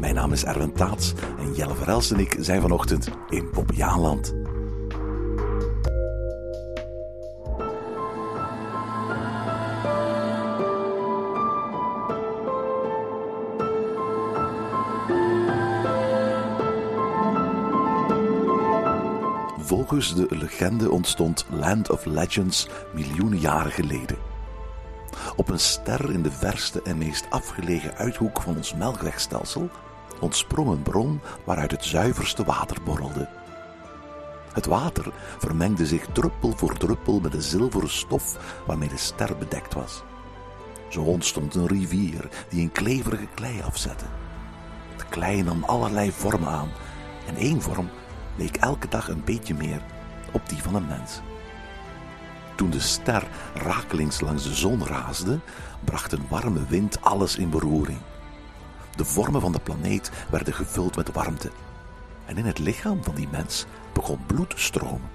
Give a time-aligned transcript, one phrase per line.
[0.00, 4.34] Mijn naam is Erwin Taats en Jelle Verels en ik zijn vanochtend in Bobbejaanland.
[19.58, 24.16] Volgens de legende ontstond Land of Legends miljoenen jaren geleden.
[25.36, 29.70] Op een ster in de verste en meest afgelegen uithoek van ons melkwegstelsel
[30.20, 33.28] ontsprong een bron waaruit het zuiverste water borrelde.
[34.52, 39.74] Het water vermengde zich druppel voor druppel met de zilveren stof waarmee de ster bedekt
[39.74, 40.02] was.
[40.88, 44.04] Zo ontstond een rivier die een kleverige klei afzette.
[44.96, 46.68] De klei nam allerlei vormen aan
[47.26, 47.88] en één vorm
[48.36, 49.82] leek elke dag een beetje meer
[50.32, 51.20] op die van een mens.
[52.54, 55.40] Toen de ster rakelings langs de zon raasde,
[55.84, 57.98] bracht een warme wind alles in beroering.
[58.96, 61.50] De vormen van de planeet werden gevuld met warmte.
[62.26, 65.10] En in het lichaam van die mens begon bloed te stromen.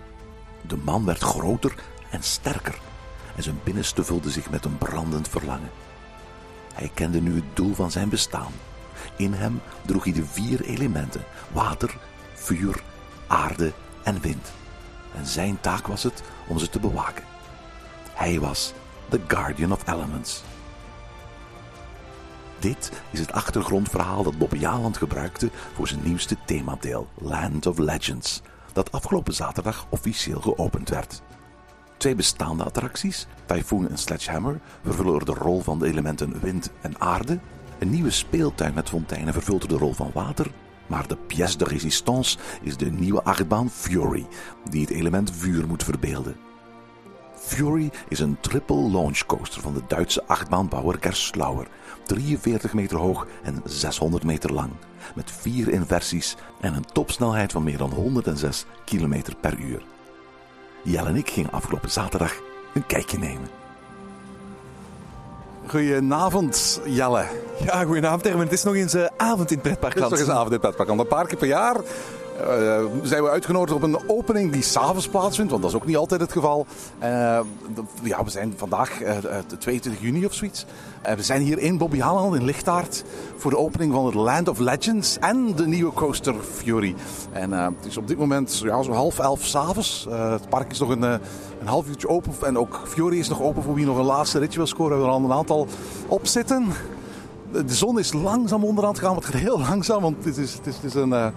[0.62, 1.76] De man werd groter
[2.10, 2.80] en sterker
[3.36, 5.72] en zijn binnenste vulde zich met een brandend verlangen.
[6.74, 8.52] Hij kende nu het doel van zijn bestaan.
[9.18, 11.98] In hem droeg hij de vier elementen: water,
[12.34, 12.84] vuur,
[13.28, 14.52] aarde en wind.
[15.16, 17.24] En zijn taak was het om ze te bewaken.
[18.14, 18.74] Hij was
[19.10, 20.44] The Guardian of Elements.
[22.60, 28.42] Dit is het achtergrondverhaal dat Bob Jaland gebruikte voor zijn nieuwste themadeel, Land of Legends,
[28.74, 31.22] dat afgelopen zaterdag officieel geopend werd.
[31.98, 37.40] Twee bestaande attracties, Typhoon en Sledgehammer, vervullen de rol van de elementen wind en aarde.
[37.80, 40.52] Een nieuwe speeltuin met fonteinen vervult de rol van water.
[40.88, 44.26] Maar de pièce de résistance is de nieuwe achtbaan Fury,
[44.70, 46.45] die het element vuur moet verbeelden.
[47.46, 51.68] Fury is een triple launch coaster van de Duitse achtbaanbouwer Gerslauer,
[52.06, 54.70] 43 meter hoog en 600 meter lang,
[55.16, 59.84] met vier inversies en een topsnelheid van meer dan 106 km per uur.
[60.84, 62.34] Jelle en ik gingen afgelopen zaterdag
[62.74, 63.48] een kijkje nemen.
[65.68, 67.26] Goedenavond, Jelle.
[67.64, 68.42] Ja, goedenavond Erwin.
[68.42, 70.10] Het is nog eens eh, avond in het Het is pretparkland.
[70.12, 70.90] nog eens avond in het pretpark.
[70.90, 71.76] Een paar keer per jaar
[72.40, 75.98] eh, zijn we uitgenodigd op een opening die s'avonds plaatsvindt, want dat is ook niet
[75.98, 76.66] altijd het geval.
[77.00, 77.40] Eh,
[78.04, 80.66] ja, we zijn vandaag eh, de 22 juni of zoiets.
[81.16, 83.04] We zijn hier in Bobbejaanland in Lichtaard
[83.38, 86.96] voor de opening van het Land of Legends en de nieuwe coaster Fury.
[87.32, 90.08] En het is op dit moment ja, zo half elf s'avonds.
[90.10, 91.20] Het park is nog een, een
[91.68, 94.58] half uurtje open en ook Fury is nog open voor wie nog een laatste ritje
[94.58, 94.98] wil scoren.
[94.98, 95.68] We hebben er al een aantal
[96.08, 96.68] op zitten.
[97.52, 100.54] De zon is langzaam onderaan het gaan, maar het gaat heel langzaam, want het is,
[100.54, 101.28] het is, eh,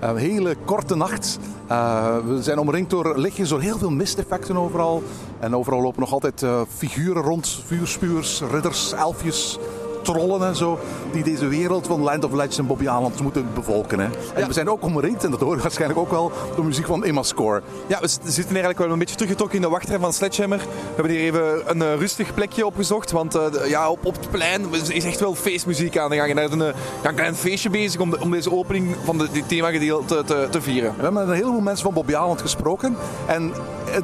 [0.00, 1.38] een hele korte nacht.
[1.66, 5.02] Eh, we zijn omringd door lichtjes, door heel veel misteffecten overal.
[5.38, 9.58] En overal lopen nog altijd eh, figuren rond, vuurspuurs, ridders, elfjes,
[10.06, 10.78] trollen en zo,
[11.12, 13.98] die deze wereld van Land of Legends en Bobby Aland moeten bevolken.
[13.98, 14.08] Hè.
[14.34, 17.22] En we zijn ook omringd, en dat hoor waarschijnlijk ook wel, door muziek van Emma
[17.22, 17.62] Score.
[17.86, 20.58] Ja, we zitten eigenlijk wel een beetje teruggetrokken in de wachtrij van Sledgehammer.
[20.58, 20.64] We
[20.94, 24.66] hebben hier even een eh, rustig plekje opgezocht, want eh, ja, op, op het plein
[24.88, 26.30] is echt wel feestmuziek aan de gang.
[26.30, 28.96] En daar is een, eh, ja, een klein feestje bezig om, de- om deze opening
[29.04, 30.94] van de, dit themagedeelte te, te vieren.
[30.96, 32.96] We hebben met een heleboel mensen van Bobby Aland gesproken.
[33.26, 33.52] En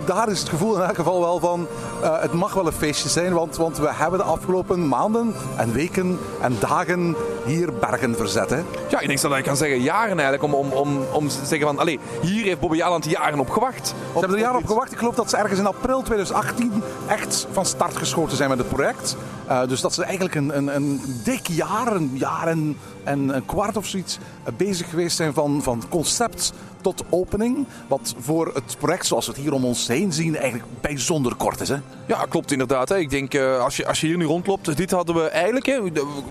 [0.04, 1.66] daar is het gevoel in elk geval wel van,
[2.02, 3.32] het mag wel een feestje zijn.
[3.32, 8.50] Want, want we hebben de afgelopen maanden en weken en dagen hier bergen verzet.
[8.50, 8.60] Hè.
[8.88, 11.66] Ja, ik denk dat ik kan zeggen jaren eigenlijk, om, om, om, om te zeggen
[11.66, 13.86] van, allee, hier heeft Bobby Jaland jaren op gewacht.
[13.86, 14.92] Ze hebben er jaren op gewacht.
[14.92, 18.68] Ik geloof dat ze ergens in april 2018 echt van start geschoten zijn met het
[18.68, 19.16] project.
[19.46, 23.46] Eh, dus dat ze eigenlijk een, een, een dik jaar, een jaar en, en een
[23.46, 27.66] kwart of zoiets eh, bezig geweest zijn van, van concept tot opening.
[27.88, 31.60] Wat voor het project zoals we het hier om ons heen zien eigenlijk bijzonder kort
[31.60, 31.68] is.
[31.68, 31.76] Hè?
[32.06, 32.88] Ja, klopt inderdaad.
[32.88, 32.98] Hè.
[32.98, 35.82] Ik denk, eh, als, je, als je hier nu rondloopt, dit hadden we eigenlijk, hè,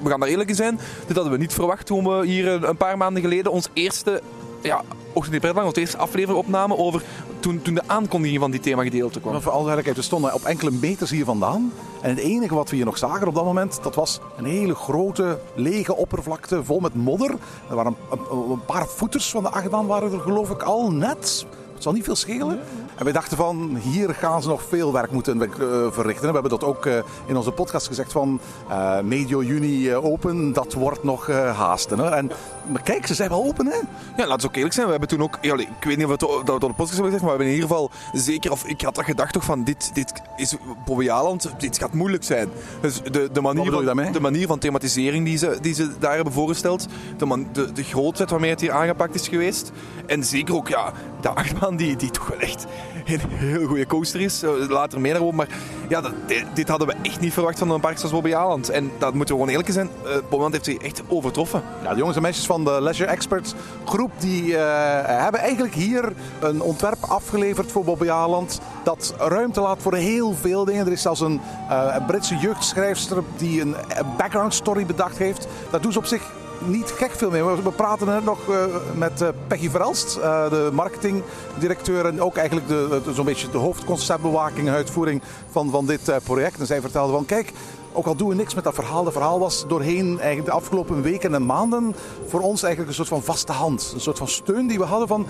[0.01, 2.77] we gaan daar eerlijk in zijn, dit hadden we niet verwacht toen we hier een,
[2.77, 4.21] paar maanden geleden ons eerste,
[4.61, 4.83] ja,
[5.13, 7.03] Ochtend in onze eerste aflevering over
[7.41, 9.31] toen, toen de aankondiging van die themagedeelte kwam.
[9.33, 9.51] Maar voor
[9.95, 11.71] we stonden op enkele meters hier vandaan.
[12.01, 14.75] En het enige wat we hier nog zagen op dat moment, dat was een hele
[14.75, 17.35] grote, lege oppervlakte vol met modder.
[17.69, 20.91] Er waren een, een- een paar voeters van de achtbaan waren er geloof ik al
[20.91, 21.45] net.
[21.73, 22.59] Het zal niet veel schelen.
[23.01, 25.47] En wij dachten van, hier gaan ze nog veel werk moeten eh,
[25.91, 26.27] verrichten.
[26.27, 28.39] We hebben dat ook eh, in onze podcast gezegd van
[28.69, 31.99] eh, medio juni open, dat wordt nog haasten.
[31.99, 32.09] Hè?
[32.09, 32.31] En,
[32.71, 33.77] maar kijk, ze zijn wel open hè.
[34.17, 34.85] Ja, laten we ook eerlijk zijn.
[34.85, 35.37] We hebben toen ook...
[35.41, 37.53] Ik weet niet of we het, op de podcast hebben gezegd, maar we hebben in
[37.53, 38.51] ieder geval zeker...
[38.51, 40.55] Of ik had dat gedacht toch van, dit, dit is
[40.85, 42.49] Bobby Aland, dit gaat moeilijk zijn.
[42.81, 46.33] Dus de, de, manier, van, de manier van thematisering die ze, die ze daar hebben
[46.33, 46.87] voorgesteld,
[47.17, 49.71] de, man, de, de grootheid waarmee het hier aangepakt is geweest.
[50.05, 52.65] En zeker ook, ja, de achtbaan die, die toch wel echt
[53.05, 54.43] een heel goede coaster is.
[54.43, 55.35] Eh, Later meer daarover.
[55.35, 55.47] Maar
[55.89, 58.69] ja, dat, dit, dit hadden we echt niet verwacht van een park zoals Bobby Aland.
[58.69, 59.89] En dat moeten we gewoon eerlijk zijn.
[60.05, 61.63] eh Bobby heeft zich echt overtroffen.
[61.89, 63.53] De jongens en meisjes van de Leisure Experts
[63.85, 68.59] groep die eh, hebben eigenlijk hier een ontwerp afgeleverd voor Bobby Aland.
[68.83, 70.85] Dat ruimte laat voor heel veel dingen.
[70.85, 73.75] Er is zelfs een, eh, Britse jeugdschrijfster die een,
[74.17, 75.47] background story bedacht heeft.
[75.71, 76.21] Daar doen ze op zich
[76.65, 77.43] niet gek veel mee.
[77.43, 78.65] We praten nog eh,
[78.95, 84.67] met eh, Peggy Verelst, eh, de marketingdirecteur en ook eigenlijk de, zo'n beetje de hoofdconceptbewaking
[84.67, 86.59] en uitvoering van, van dit project.
[86.59, 87.53] En zij vertelde van kijk,
[87.93, 89.03] ook al doen we niks met dat verhaal.
[89.03, 91.95] Dat verhaal was doorheen eigenlijk de afgelopen weken en maanden
[92.27, 93.91] voor ons eigenlijk een soort van vaste hand.
[93.93, 95.27] Een soort van steun die we hadden van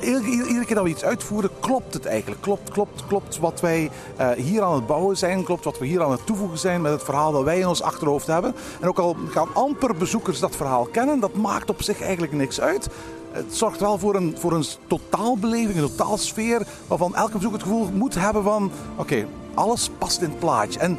[0.00, 2.40] iedere, keer dat we iets uitvoeren, klopt het eigenlijk.
[2.40, 5.44] Klopt, klopt, klopt wat wij eh, hier aan het bouwen zijn.
[5.44, 7.82] Klopt wat we hier aan het toevoegen zijn met het verhaal dat wij in ons
[7.82, 8.54] achterhoofd hebben.
[8.80, 12.60] En ook al gaan amper bezoekers dat verhaal kennen, dat maakt op zich eigenlijk niks
[12.60, 12.88] uit.
[13.30, 17.90] Het zorgt wel voor een, voor een totaalbeleving, een totaalsfeer, waarvan elke bezoeker het gevoel
[17.92, 20.78] moet hebben van, oké, alles past in het plaatje.
[20.78, 20.98] En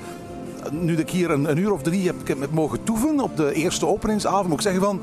[0.72, 4.48] nu ik hier een, uur of drie heb, heb mogen toeven op de eerste openingsavond,
[4.48, 5.02] moet ik zeggen van,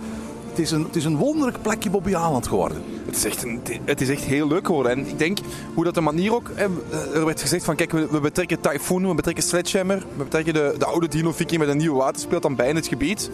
[0.50, 2.82] het is een, het is een wonderlijk plekje Bobby Aland geworden.
[3.06, 4.93] Het is, echt een, het is echt heel leuk geworden.
[4.93, 5.38] En ik denk
[5.75, 6.50] hoe dat de manier ook.
[7.14, 10.75] Er werd gezegd van kijk, we, we betrekken Typhoon, we betrekken Sledgehammer, we betrekken de,
[10.79, 13.31] de oude Dino Viking met een nieuwe waterspeelt dan bij in het gebied.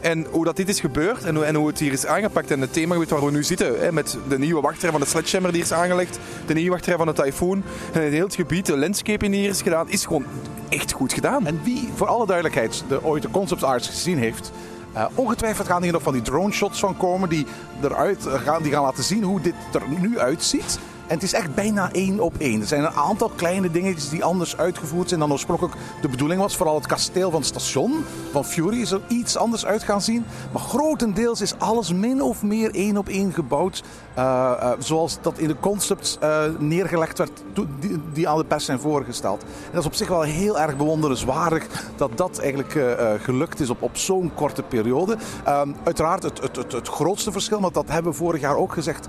[0.00, 2.60] En hoe dat dit is gebeurd en hoe, en hoe het hier is aangepakt en
[2.60, 5.62] het themagebied waar we nu zitten, hè, met de nieuwe wachtrij van de Sledgehammer die
[5.62, 7.62] is aangelegd, de nieuwe wachtrij van de Typhoon
[7.92, 10.24] en het hele gebied, de landscaping die hier is gedaan, is gewoon
[10.68, 11.46] echt goed gedaan.
[11.46, 14.52] En wie, voor alle duidelijkheid, de, ooit de concept arts gezien heeft,
[14.92, 17.46] eh, ongetwijfeld gaan hier nog van die drone shots van komen die
[17.82, 20.78] eruit gaan, die gaan laten zien hoe dit er nu uitziet.
[21.10, 22.60] En het is echt bijna één op één.
[22.60, 26.56] Er zijn een aantal kleine dingetjes die anders uitgevoerd zijn dan oorspronkelijk de bedoeling was.
[26.56, 30.24] Vooral het kasteel van het station van Fury is er iets anders uit gaan zien.
[30.52, 33.82] Maar grotendeels is alles min of meer één op één gebouwd.
[34.14, 37.42] eh, eh, zoals dat in de concepts eh, neergelegd werd
[37.80, 39.42] die, die aan de pers zijn voorgesteld.
[39.42, 41.66] En dat is op zich wel heel erg bewonderenswaardig
[41.96, 42.78] dat dat eigenlijk
[43.22, 45.16] gelukt is op, op zo'n korte periode.
[45.44, 49.06] Ehm, uiteraard het, het, het, grootste verschil, want dat hebben we vorig jaar ook gezegd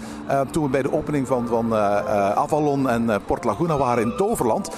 [0.52, 1.74] toen we bij de opening van, van
[2.36, 4.70] Avalon en eh, Port Laguna waren in Toverland.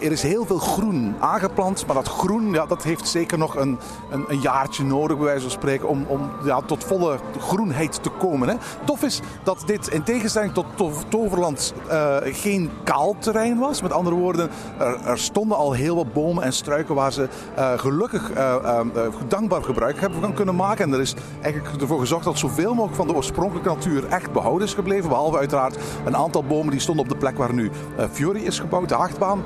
[0.00, 3.78] Er is heel veel groen aangeplant, maar dat groen ja, dat heeft zeker nog een,
[4.10, 8.10] een, een jaartje nodig, bij wijze van spreken, om, om ja, tot volle groenheid te
[8.10, 8.48] komen.
[8.48, 8.54] Hè.
[8.84, 13.82] Tof is dat dit in tegenstelling tot To- Toverland eh, geen kaal terrein was.
[13.82, 17.72] Met andere woorden, er, er stonden al heel wat bomen en struiken waar ze eh,
[17.78, 18.80] gelukkig eh,
[19.28, 20.84] dankbaar gebruik hebben kunnen maken.
[20.84, 24.66] En er is eigenlijk ervoor gezorgd dat zoveel mogelijk van de oorspronkelijke natuur echt behouden
[24.66, 25.08] is gebleven.
[25.08, 27.70] Behalve uiteraard een aantal bomen die stonden op de plek waar nu
[28.12, 29.42] Fury is gebouwd, de achtbaan.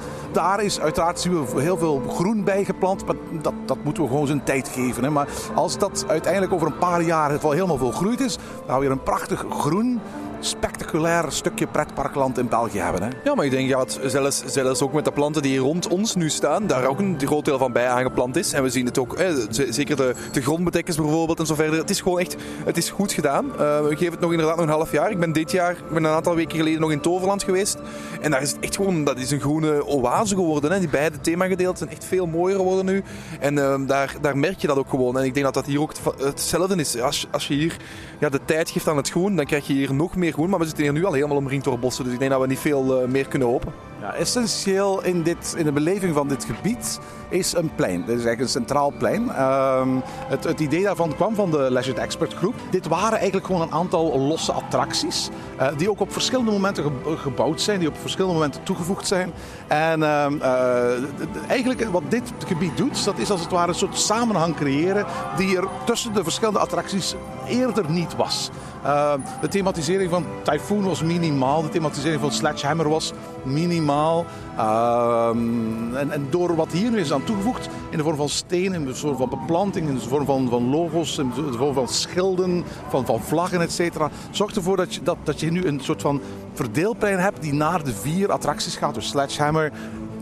[0.52, 4.26] Is uiteraard zien we heel veel groen bij geplant, maar dat, dat moeten we gewoon
[4.26, 5.05] zijn tijd geven.
[5.05, 5.11] Hè.
[5.11, 8.75] Maar als dat uiteindelijk over een paar jaar het wel helemaal volgroeid is, dan gaan
[8.75, 10.00] we weer een prachtig groen,
[10.44, 13.02] spectaculair stukje pretparkland in België hebben.
[13.02, 13.08] Hè.
[13.25, 16.31] Ja, maar ik denk dat zelfs, zelfs ook met de planten die rond ons nu
[16.31, 18.52] staan, daar ook een groot deel van bij aangeplant is.
[18.52, 19.17] En we zien het ook,
[19.50, 21.79] zeker de, de grondbedekkers bijvoorbeeld en zo verder.
[21.79, 23.44] Het is gewoon echt, het is goed gedaan.
[23.52, 25.11] Eh, we geven het nog inderdaad nog een half jaar.
[25.11, 27.79] Ik ben dit jaar, ik ben een aantal weken geleden nog in Toverland geweest.
[28.20, 30.72] En daar is het echt gewoon, dat is een groene oase geworden.
[30.72, 30.79] Hè.
[30.79, 33.03] Die beide themagedeelten zijn echt veel mooier geworden nu.
[33.41, 35.19] En eh, daar, daar merk je dat ook gewoon.
[35.19, 37.01] En ik denk dat dat hier ook het- hetzelfde is.
[37.01, 37.77] Als, als je hier
[38.20, 40.64] ja, de tijd geeft aan het groen, dan krijg je hier nog meer Maar we
[40.64, 42.05] zitten hier nu al helemaal omringd door bossen.
[42.05, 43.72] Dus ik denk dat we niet veel eh, meer kunnen hopen.
[44.13, 47.96] Essentieel in, dit, in de beleving van dit gebied is een plein.
[47.99, 49.31] Dit is eigenlijk een centraal plein.
[49.31, 49.89] Ehm,
[50.29, 52.55] het, het idee daarvan kwam van de Leisure Expert Groep.
[52.70, 55.29] Dit waren eigenlijk gewoon een aantal losse attracties.
[55.56, 59.32] eh, die ook op verschillende momenten ge- gebouwd zijn, die op verschillende momenten toegevoegd zijn.
[59.67, 61.03] En ehm, eh,
[61.49, 65.06] eigenlijk wat dit gebied doet, dat is als het ware een soort samenhang creëren
[65.37, 67.15] die er tussen de verschillende attracties
[67.49, 68.51] eerder niet was.
[68.84, 71.63] Uh, de thematisering van Typhoon was minimaal.
[71.63, 73.13] De thematisering van Sledgehammer was
[73.44, 74.24] minimaal.
[74.56, 78.81] Ehm, en, en door wat hier nu is aan toegevoegd, in de vorm van stenen,
[78.81, 81.89] in de vorm van beplanting, in de vorm van, van logos, in de vorm van
[81.89, 85.81] schilden, van, van vlaggen, et cetera, zorgt ervoor dat je, dat, dat je nu een
[85.81, 86.20] soort van
[86.53, 88.94] verdeelplein hebt die naar de vier attracties gaat.
[88.94, 89.72] Dus Sledgehammer,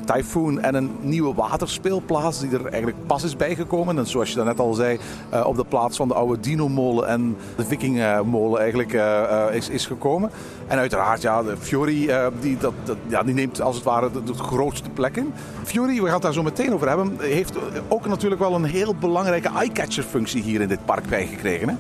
[0.04, 3.98] Typhoon en een nieuwe waterspeelplaats die er eigenlijk pas is bijgekomen.
[3.98, 7.36] En zoals je daarnet al zei, eh, op de plaats van de oude Dino-molen en
[7.56, 10.30] de Viking-molen eigenlijk eh, eh, is, is gekomen.
[10.66, 14.34] En uiteraard, ja, de Fury die, dat, dat, ja, die neemt als het ware de,
[14.34, 15.32] grootste plek in.
[15.64, 17.54] Fury, we gaan het daar zo meteen over hebben, heeft
[17.88, 21.68] ook natuurlijk wel een heel belangrijke eye-catcher-functie hier in dit park bijgekregen.
[21.68, 21.74] Hè?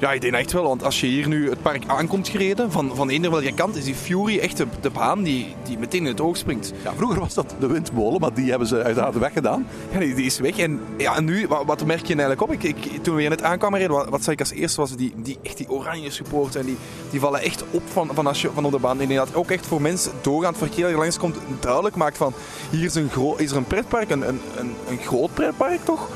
[0.00, 2.90] Ja, ik denk echt wel, want als je hier nu het park aankomt gereden, van,
[2.94, 6.06] van eender welke kant, is die Fury echt de, de baan die, die meteen in
[6.06, 6.72] het oog springt.
[6.84, 9.66] Ja, vroeger was dat de windmolen, maar die hebben ze uiteraard weggedaan.
[9.92, 10.58] Ja, die, die is weg.
[10.58, 12.52] En, ja, en nu, wat, wat merk je eigenlijk op?
[12.52, 14.96] Ik, ik, toen we hier net aankwamen rijden, wat, wat zag ik als eerste was
[14.96, 16.54] die, die, echt die oranje supporters.
[16.56, 16.76] En die,
[17.10, 19.00] die vallen echt op van, van, als je, van op de baan.
[19.00, 22.32] En dat ook echt voor mensen doorgaand verkeer dat er langs komt, duidelijk maakt van,
[22.70, 26.08] hier is, een gro- is er een pretpark, een, een, een, een groot pretpark toch?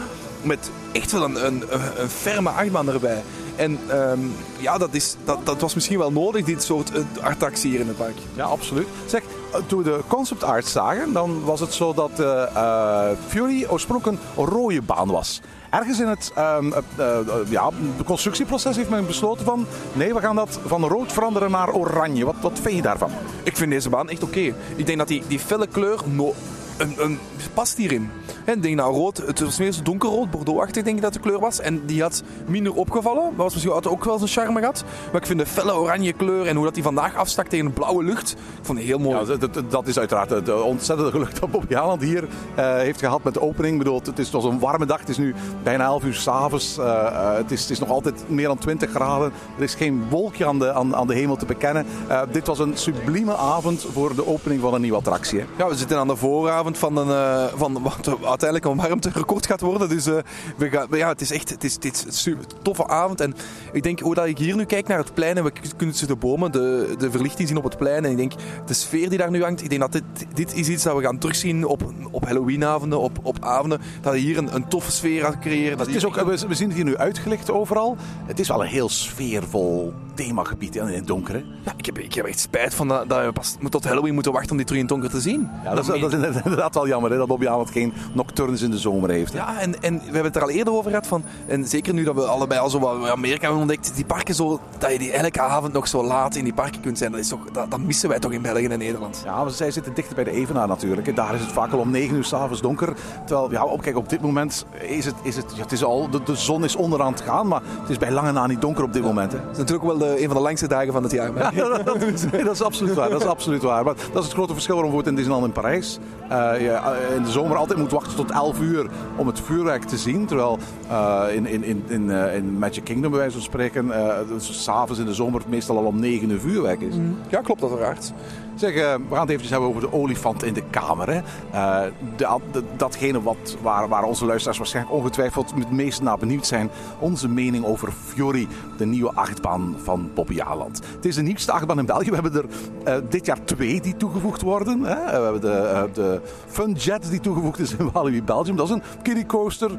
[0.43, 3.23] Met echt wel een, een, een, een ferme achtbaan erbij.
[3.57, 4.19] En ehm,
[4.59, 7.89] ja, dat, is, dat, dat was misschien wel nodig, dit soort uh, attractie hier in
[7.89, 8.17] het park.
[8.35, 8.87] Ja, absoluut.
[9.07, 13.17] Zeg, eh, toen we de concept art zagen, dan was het zo dat eh, eh,
[13.27, 15.41] Fury oorspronkelijk een rode baan was.
[15.75, 19.67] Ergens in het ehm, eh, eh, ja, de constructieproces heeft men besloten van...
[19.93, 22.25] Nee, we gaan dat van rood veranderen naar oranje.
[22.25, 23.11] Wat, wat vind je daarvan?
[23.43, 24.55] Ik vind deze baan echt oké.
[24.77, 26.35] Ik denk dat die, die felle kleur no,
[26.79, 27.19] een,
[27.55, 28.11] past hierin.
[28.45, 31.41] Ik denk nou rood, het was meer zo donkerrood, bordeauxachtig denk ik dat de kleur
[31.41, 31.61] was.
[31.61, 33.23] En die had minder opgevallen.
[33.23, 34.85] Dat was misschien had ook wel zijn charme gehad.
[35.13, 37.73] Maar ik vind de felle oranje kleur en hoe dat die vandaag afstak tegen een
[37.73, 39.19] blauwe lucht, ik vond het heel mooi.
[39.19, 42.99] Ja, dat, dat- is uiteraard het eh, ontzettende geluk dat Bobby Haaland hier eh, heeft
[42.99, 43.73] gehad met de opening.
[43.73, 45.01] Ik bedoel, het is toch een warme dag.
[45.01, 46.79] Het is nu bijna 11 uur s'avonds.
[46.79, 49.33] Uh, het, is, het is nog altijd meer dan 20 graden.
[49.57, 51.87] Er is geen wolkje aan de, aan, aan de hemel te bekennen.
[52.33, 55.39] Dit was een sublieme avond voor de opening van een nieuwe attractie.
[55.39, 55.45] Hè.
[55.59, 59.61] Ja, we zitten aan de vooravond van, een, eh, van wat uiteindelijk een warmterecord gaat
[59.61, 59.89] worden.
[59.89, 60.17] Dus eh,
[60.57, 63.21] we gaan, ja, het is echt het is, dit super toffe avond.
[63.21, 63.35] En
[63.73, 66.07] ik denk, hoe dat ik hier nu kijk naar het plein en we kunnen ze
[66.07, 68.05] de bomen, de, de verlichting zien op het plein.
[68.05, 68.33] En ik denk,
[68.67, 70.05] de sfeer die daar nu hangt, ik denk dat dit,
[70.35, 73.81] dit is iets dat we gaan terugzien op, op Halloweenavonden, op, op avonden.
[74.01, 75.79] Dat je hier een, een toffe sfeer gaat creëren.
[75.79, 77.97] Dat Het is ook, we, we zien het hier nu uitgelicht overal.
[78.27, 81.35] Het is wel een heel sfeervol themagebied in het donker.
[81.35, 81.43] Hè.
[81.65, 84.33] Ja, ik, heb, ik heb echt spijt van dat, dat we pas tot Halloween moeten
[84.33, 85.51] wachten om dit terug in het donker te zien.
[85.65, 86.19] Ja, dat, is, dat is
[86.55, 89.33] inderdaad wel jammer hè, dat Bobby Haaland geen nocturnes in de zomer heeft.
[89.33, 89.39] Hè.
[89.39, 91.07] Ja, en, en we hebben het er al eerder over gehad.
[91.07, 93.93] Van, en zeker nu dat we allebei al zo wat Amerika hebben ontdekt.
[93.95, 96.99] Die parken zo, dat je die elke avond nog zo laat in die parken kunt
[96.99, 97.11] zijn.
[97.11, 99.23] Dat, is toch, dat, dat missen wij toch in België en Nederland.
[99.25, 101.07] Ja, maar zij zitten dichter bij de Evenaar natuurlijk.
[101.07, 101.13] hè.
[101.13, 102.95] Daar is het vaak al om 9 uur s'avonds donker.
[103.27, 106.11] Terwijl, ja, op, kijk, op dit moment is het, is het, ja, het is al,
[106.11, 108.85] de, de zon is onderaan het gaan, maar het is bij lange na niet donker
[108.85, 109.33] op dit moment.
[109.33, 109.39] Hè.
[109.39, 111.33] Dat is natuurlijk ook wel de, een van de langste dagen van het jaar.
[111.33, 111.99] maar- Ja, dat,
[112.33, 113.11] nee, dat is absoluut waar.
[113.11, 113.85] Dat is absoluut waar.
[113.85, 117.17] Maar dat is het grote verschil waarom bijvoorbeeld in Disneyland in Parijs eh, je eh,
[117.17, 118.87] in de zomer altijd moet wachten tot 11 uur
[119.17, 120.27] om het vuurwerk te zien.
[120.27, 120.59] Terwijl
[120.89, 124.63] eh, in, in, in, in, eh, in Magic Kingdom, bij wijze van spreken, eh dus
[124.63, 126.95] s'avonds in de zomer meestal al om 9 uur vuurwerk is.
[127.29, 128.13] Ja, klopt dat uiteraard.
[128.55, 131.11] Zeg, eh, we gaan het eventjes hebben over de olifant in de kamer.
[131.11, 131.21] Hè.
[131.51, 136.71] Eh, de- datgene wat, waar, waar onze luisteraars waarschijnlijk ongetwijfeld het meest naar benieuwd zijn.
[136.99, 140.81] Onze mening over Fury, de nieuwe achtbaan van Bobby Aland.
[140.95, 142.09] Het is de nieuwste achtbaan in België.
[142.11, 142.45] We hebben er
[142.85, 144.81] eh, dit jaar twee die toegevoegd worden.
[144.83, 144.95] Hè.
[144.95, 146.77] We hebben de, eh, de Fun
[147.11, 148.57] die toegevoegd is in Walibi Belgium.
[148.57, 149.71] Dat is een kiddie coaster.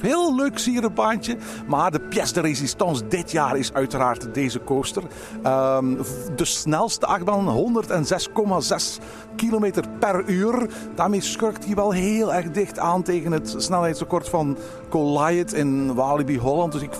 [0.00, 1.36] Heel leuk sierenbaantje.
[1.66, 5.02] Maar de pièce de résistance dit jaar is uiteraard deze coaster.
[5.42, 5.94] Ehm,
[6.36, 8.98] de snelste achtbaan, 106,6
[9.36, 10.68] km per uur.
[10.94, 14.56] Daarmee schurkt hij wel heel erg dicht aan tegen het snelheidsrecord van
[14.90, 16.72] Goliath in Walibi Holland.
[16.72, 16.90] Dus ik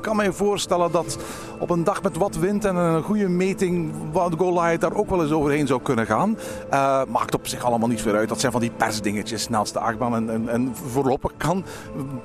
[0.00, 1.18] kan me voorstellen dat
[1.60, 5.22] op een dag met wat wind en een goede meting wat Goliath daar ook wel
[5.22, 6.38] eens overheen zou kunnen gaan.
[6.70, 8.28] Eh, maakt op zich allemaal niet veel uit.
[8.28, 10.14] Dat zijn van die persdingetjes, snelste achtbaan.
[10.14, 11.64] En, en, en voorlopig kan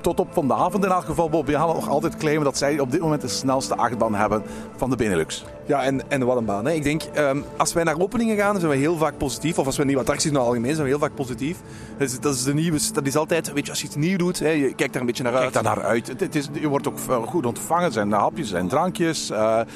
[0.00, 3.20] tot op vanavond in elk geval Bobby nog altijd claimen dat zij op dit moment
[3.20, 4.42] de snelste achtbaan hebben
[4.76, 5.44] van de Benelux.
[5.66, 6.64] Ja, en, en wat een baan.
[6.64, 6.72] Hè.
[6.72, 9.58] Ik denk, ehm, als wij naar openingen gaan, zijn we heel vaak positief.
[9.58, 11.58] Of als we nieuwe attracties naar algemeen zijn we heel vaak positief.
[11.98, 14.16] Dat is, dat is de nieuwe, dat is altijd, weet je, als je iets nieuw
[14.16, 15.50] doet, hè, je kijkt daar een beetje naar uit.
[15.50, 16.06] Kijk daar naar uit.
[16.06, 17.92] Het, het is, je wordt ook eh, goed ontvangen.
[17.92, 19.25] Zijn hapjes, zijn drankjes.
[19.30, 19.66] Eh, eh,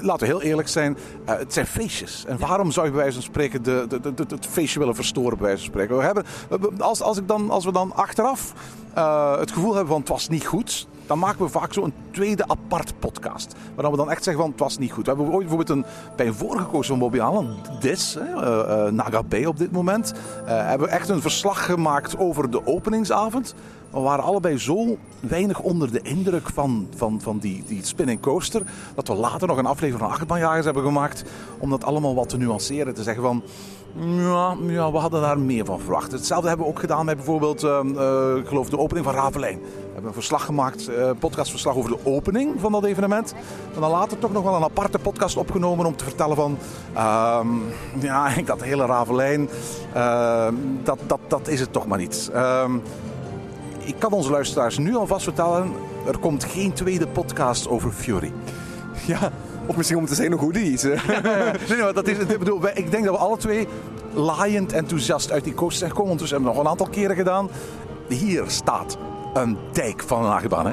[0.00, 0.96] laten we heel eerlijk zijn.
[1.24, 2.24] eh, het zijn feestjes.
[2.26, 5.38] En waarom zou je bij wijze van spreken de, de, het feestje willen verstoren?
[5.38, 5.96] Bij wijze van spreken?
[5.96, 6.24] We hebben,
[6.80, 8.52] als, als, ik dan, als we dan achteraf
[9.38, 10.86] het gevoel hebben van het was niet goed.
[11.06, 13.54] Dan maken we vaak zo een tweede apart podcast.
[13.74, 15.06] Waar we dan echt zeggen van het was niet goed.
[15.06, 15.84] We hebben ooit bijvoorbeeld een,
[16.16, 20.12] bij een vorige coach van Bobby Allen, Dis, hè, Naga op dit moment.
[20.44, 23.54] hebben we echt een verslag gemaakt over de openingsavond.
[23.92, 28.62] We waren allebei zo weinig onder de indruk van, van, van die, die spinning coaster.
[28.94, 31.24] Dat we later nog een aflevering van Achtbaanjagers hebben gemaakt.
[31.58, 32.94] Om dat allemaal wat te nuanceren.
[32.94, 33.42] Te zeggen van...
[33.96, 36.12] Ja, ja, we hadden daar meer van verwacht.
[36.12, 37.80] Hetzelfde hebben we ook gedaan met bijvoorbeeld, eh,
[38.36, 39.58] ik geloof, de opening van Ravelijn.
[39.60, 43.34] We hebben een verslag gemaakt, eh podcastverslag over de opening van dat evenement.
[43.74, 46.58] En dan later toch nog wel een aparte podcast opgenomen om te vertellen van...
[46.94, 47.48] ehm,
[48.00, 49.48] ja, dat hele Ravelijn,
[49.94, 52.30] ehm, dat, dat, dat is het toch maar niet.
[53.82, 55.72] Ehm, ik kan onze luisteraars nu alvast vertellen,
[56.06, 58.32] er komt geen tweede podcast over Fury.
[59.06, 59.30] Ja,
[59.66, 60.82] of misschien om te zeggen hoe die is.
[61.68, 63.68] Nee, maar dat is, ik, bedoel, ik denk dat we alle twee
[64.14, 66.10] laaiend enthousiast uit die coaster zijn gekomen.
[66.12, 67.48] Ondertussen hebben we nog een aantal keren gedaan.
[68.08, 68.98] Hier staat
[69.34, 70.66] een dijk van een achtbaan.
[70.66, 70.72] Hè?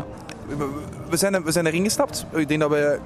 [1.09, 2.25] we, zijn, er- we zijn erin gestapt.
[2.33, 2.99] Ik denk dat we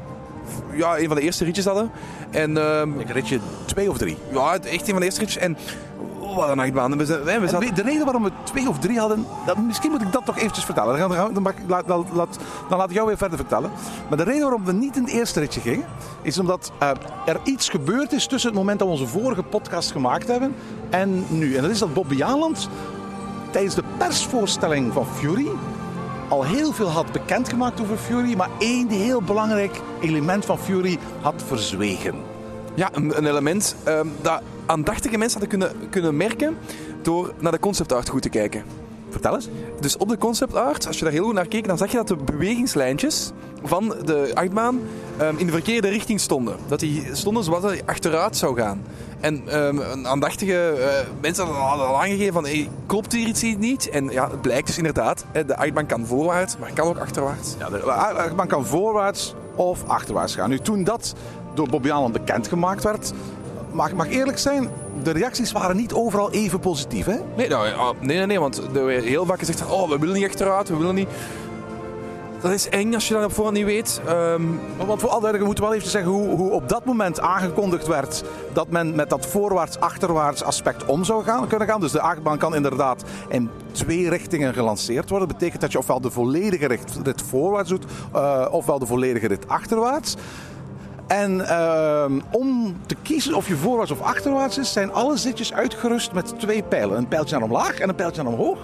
[0.72, 1.92] ja, een van de eerste ritjes hadden.
[2.30, 4.18] En ehm, Ik ritje twee of drie.
[4.32, 5.44] ja, echt een van de eerste ritjes.
[5.44, 5.58] En
[6.34, 6.98] oh, wat een achtbaan.
[6.98, 7.06] We,
[7.40, 10.26] we zaten, de reden waarom we twee of drie hadden, dat, misschien moet ik dat
[10.26, 11.00] toch eventjes vertellen.
[11.00, 11.88] Dan, dan, laat-
[12.70, 13.72] dan laat ik jou weer verder vertellen.
[14.10, 15.86] Maar de reden waarom we niet in het eerste ritje gingen,
[16.22, 16.90] is omdat eh,
[17.26, 20.56] er iets gebeurd is tussen het moment dat we onze vorige podcast gemaakt hebben
[20.90, 21.56] en nu.
[21.56, 22.70] En dat is dat Bobby Jaland
[23.52, 25.48] tijdens de persvoorstelling van Fury
[26.30, 31.44] al heel veel had bekendgemaakt over Fury, maar één heel belangrijk element van Fury had
[31.48, 32.16] verzwegen.
[32.76, 36.58] ja, een, een element ehm, dat aandachtige mensen hadden kunnen, kunnen merken
[37.02, 38.64] door naar de concept art goed te kijken.
[39.10, 39.50] Vertel eens.
[39.80, 41.98] Dus op de concept art, als je daar heel goed naar keek, dan zag je
[41.98, 43.32] dat de bewegingslijntjes
[43.64, 44.80] van de achtbaan
[45.18, 46.56] ehm, in de verkeerde richting stonden.
[46.68, 48.82] Dat die stonden zoals hij achteruit zou gaan.
[49.20, 53.90] En ehm, een aandachtige eh, mensen hadden al, aangegeven van, hey, klopt hier iets niet?
[53.90, 57.56] En ja, het blijkt dus inderdaad, de achtbaan kan voorwaarts, maar kan ook achterwaarts.
[57.60, 60.50] Ja, de achtbaan kan voorwaarts of achterwaarts gaan.
[60.50, 61.16] Nu, toen dat
[61.54, 63.14] door Bobby Allen bekendgemaakt werd,
[63.74, 64.70] mag, mag eerlijk zijn,
[65.04, 67.06] de reacties waren niet overal even positief.
[67.06, 67.18] Hè?
[67.36, 70.16] Nee, nou, nee, nee, nee, want er werd heel vaak gezegd van, oh, we willen
[70.16, 71.08] niet achteruit, we willen niet...
[72.42, 74.02] Dat is eng als je dat op voorhand niet weet.
[74.08, 74.44] Ehm,
[74.78, 77.20] Maar Want voor alle duidelijkheid moeten we wel even zeggen hoe, hoe op dat moment
[77.20, 81.80] aangekondigd werd dat men met dat voorwaarts-achterwaarts aspect om zou gaan, kunnen gaan.
[81.80, 85.28] Dus de achtbaan kan inderdaad in twee richtingen gelanceerd worden.
[85.28, 89.28] Dat betekent dat je ofwel de volledige rit, rit voorwaarts doet, eh, ofwel de volledige
[89.28, 90.16] rit achterwaarts.
[91.08, 96.14] En ehm, om te kiezen of je voorwaarts of achterwaarts is, zijn alle zitjes uitgerust
[96.14, 96.98] met twee pijlen.
[96.98, 98.58] Een pijltje naar omlaag en een pijltje naar omhoog.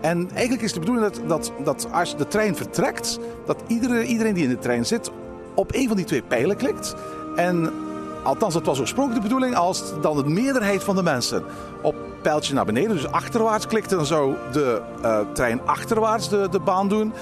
[0.00, 4.34] En eigenlijk is de bedoeling dat, dat, dat als de trein vertrekt, dat iedere, iedereen
[4.34, 5.10] die in de trein zit
[5.54, 6.94] op een van die twee pijlen klikt.
[7.36, 7.72] En
[8.22, 11.44] althans, dat was oorspronkelijk de bedoeling, als dan de meerderheid van de mensen
[11.82, 16.60] op pijltje naar beneden, dus achterwaarts klikte, dan zou de eh, trein achterwaarts de, de
[16.60, 17.12] baan doen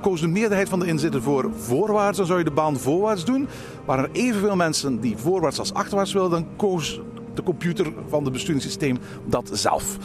[0.00, 3.48] koos de meerderheid van de inzittenden voor voorwaarts, dan zou je de baan voorwaarts doen.
[3.90, 7.00] Waren er evenveel mensen die voorwaarts als achterwaarts wilden, dan koos
[7.34, 9.96] de computer van het besturingssysteem dat zelf.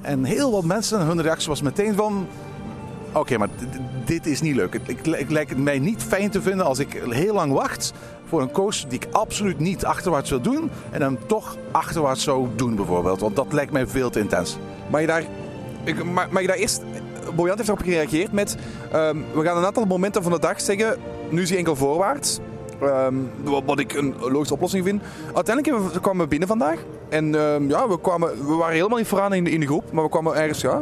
[0.00, 2.26] En heel wat mensen, hun reactie was meteen van...
[3.12, 3.48] Oké, maar
[4.04, 4.80] dit, is niet leuk.
[4.86, 7.92] Ik, lijkt het mij niet fijn te vinden als ik heel lang wacht
[8.28, 10.70] voor een coach die ik absoluut niet achterwaarts wil doen.
[10.90, 13.20] En hem toch achterwaarts zou doen bijvoorbeeld.
[13.20, 14.56] Want dat lijkt mij veel te intens.
[14.90, 15.24] Mag je daar,
[15.84, 16.82] ik, mag, mag je daar eerst...
[17.34, 18.56] Bojan heeft erop gereageerd met...
[18.92, 20.96] ehm, we gaan een aantal momenten van de dag zeggen...
[21.30, 22.40] Nu is hij enkel voorwaarts.
[22.80, 23.14] Ehm,
[23.64, 25.02] wat, ik een logische oplossing vind.
[25.34, 26.78] Uiteindelijk kwamen we binnen vandaag.
[27.08, 29.92] En ehm, ja, we, kwamen, we waren helemaal niet vooraan in de, in de groep.
[29.92, 30.80] Maar we kwamen ergens ja,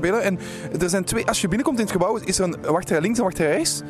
[0.00, 0.22] binnen.
[0.22, 0.38] En
[0.80, 1.26] er zijn twee...
[1.26, 2.18] Als je binnenkomt in het gebouw...
[2.24, 3.82] Is er een wachtrij links en wachtrij rechts.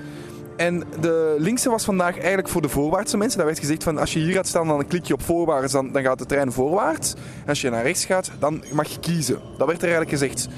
[0.56, 3.38] En de linkse was vandaag eigenlijk voor de voorwaartse mensen.
[3.38, 5.92] Daar werd gezegd van als je hier gaat staan, dan klik je op voorwaarts, dan,
[5.92, 7.14] dan gaat de trein voorwaarts.
[7.14, 9.38] En als je naar rechts gaat, dan mag je kiezen.
[9.58, 10.48] Dat werd er eigenlijk gezegd.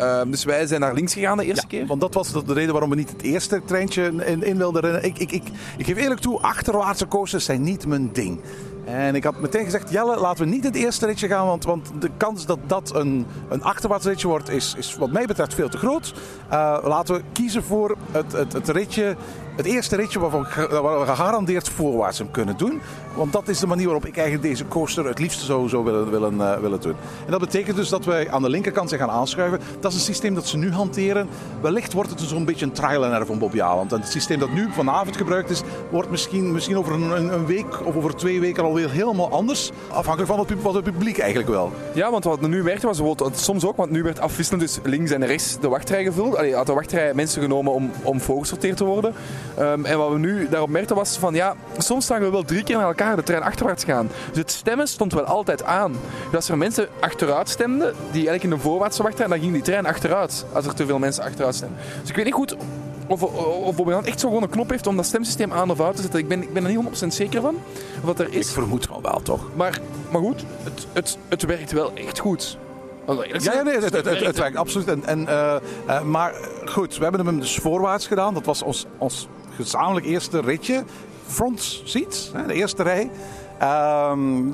[0.00, 1.86] Ehm, dus wij zijn naar links gegaan de eerste keer.
[1.86, 5.04] Want dat was de reden waarom we niet het eerste treintje in, in wilden rennen.
[5.04, 5.42] Ik, ik, ik,
[5.76, 8.40] ik geef eerlijk toe, achterwaartse coasters zijn niet mijn ding.
[8.84, 11.46] En ik had meteen gezegd, Jelle, laten we niet het eerste ritje gaan.
[11.46, 15.26] Want, want de kans dat dat een, een achterwaarts ritje wordt, is, is wat mij
[15.26, 16.14] betreft veel te groot.
[16.48, 19.16] Eh, laten we kiezen voor het, het, het ritje,
[19.60, 22.80] het eerste ritje waarvan we waar we gegarandeerd voorwaarts hem kunnen doen.
[23.14, 26.40] Want dat is de manier waarop ik eigenlijk deze coaster het liefst zo willen, willen,
[26.40, 26.94] eh, willen doen.
[27.24, 29.60] En dat betekent dus dat wij aan de linkerkant zijn gaan aanschuiven.
[29.80, 31.28] Dat is een systeem dat ze nu hanteren.
[31.60, 33.92] Wellicht wordt het dus zo'n beetje een trial and error van Bobby Aland.
[33.92, 37.46] En het systeem dat nu vanavond gebruikt is, wordt misschien, misschien over een, een, een
[37.46, 39.70] week of over twee weken alweer helemaal anders.
[39.88, 41.72] Afhankelijk van wat het publiek eigenlijk wil.
[41.94, 45.10] Ja, want wat nu werkte was bijvoorbeeld, soms ook, want nu werd afwisselend dus links
[45.10, 46.36] en rechts de wachtrij gevuld.
[46.36, 49.14] Allee, had de wachtrij mensen genomen om, om voorgesorteerd te worden.
[49.58, 52.62] Ehm, en wat we nu daarop merkten was van ja, soms zagen we wel drie
[52.62, 54.08] keer naar elkaar de trein achterwaarts gaan.
[54.28, 55.92] Dus het stemmen stond wel altijd aan.
[56.24, 59.62] Dus als er mensen achteruit stemden, die eigenlijk in de voorwaartse wachtrij, dan ging die
[59.62, 60.46] trein achteruit.
[60.52, 61.78] Als er te veel mensen achteruit stemmen.
[62.00, 62.56] Dus ik weet niet goed
[63.10, 65.80] of, of Bobby Jan echt zo gewoon een knop heeft om dat stemsysteem aan of
[65.80, 66.20] uit te zetten.
[66.20, 67.56] Ik ben, ik ben er niet 100% zeker van
[68.00, 68.52] of dat er Ik is.
[68.52, 69.50] vermoed van wel, toch?
[69.56, 69.78] Maar,
[70.10, 72.58] maar goed, het, het, het werkt wel echt goed.
[73.38, 74.88] Ja, nee, het, het, het, het werkt absoluut.
[74.88, 76.34] En, en, eh, eh, maar
[76.64, 78.34] goed, we hebben hem dus voorwaarts gedaan.
[78.34, 79.28] Dat was ons, ons
[79.62, 80.84] gezamenlijk eerste ritje.
[81.26, 83.10] Front seats, de eerste rij.
[83.58, 84.52] Ehm,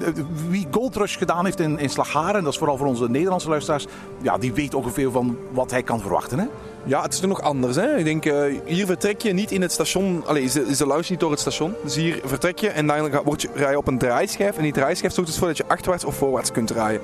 [0.49, 3.87] wie Gold Rush gedaan heeft in, in Slagharen, dat is vooral voor onze Nederlandse luisteraars,
[4.23, 6.39] ja, die weet ongeveer van wat hij kan verwachten.
[6.39, 6.47] Hè?
[6.89, 7.77] Ja, het is toch nog anders.
[7.77, 7.97] Hè?
[7.97, 10.23] Ik denk, eh, hier vertrek je niet in het station.
[10.27, 11.75] Allee, is de, is niet door het station.
[11.83, 14.57] Dus hier vertrek je en dan word je, rij je op een draaischijf.
[14.57, 17.01] En die draaischijf zorgt dus voor dat je achterwaarts of voorwaarts kunt draaien.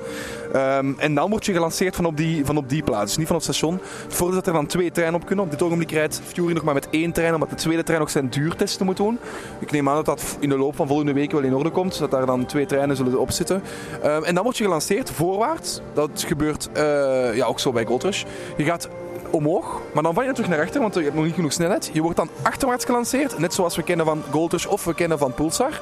[0.53, 3.05] Ehm, en dan word je gelanceerd van op die, van op die plaats.
[3.05, 3.79] Dus niet van het station.
[4.07, 5.45] Voordat er dan twee treinen op kunnen.
[5.45, 8.09] Op dit ogenblik rijdt Fury nog maar met één trein, omdat de tweede trein nog
[8.09, 9.19] zijn duurtesten moet doen.
[9.59, 11.99] Ik neem aan dat dat in de loop van volgende week wel in orde komt.
[11.99, 13.63] Dat daar dan twee treinen zullen op zitten.
[14.01, 15.81] Ehm, en dan word je gelanceerd voorwaarts.
[15.93, 18.23] Dat gebeurt eh, ja, ook zo bij Gold Rush.
[18.57, 18.89] Je gaat
[19.33, 21.89] omhoog, maar dan val je terug naar achter, want je hebt nog niet genoeg snelheid.
[21.93, 25.17] Je wordt dan achterwaarts gelanceerd, net zoals we kennen van Gold Rush of we kennen
[25.17, 25.81] van Pulsar.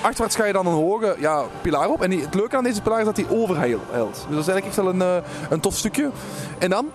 [0.00, 2.02] Achterwaarts ga je dan een hoge ja, pilaar op.
[2.02, 3.80] En het leuke aan deze pilaar is dat hij overheilt.
[4.28, 6.10] Dus dat is eigenlijk echt wel een, eh, een tof stukje.
[6.58, 6.86] En dan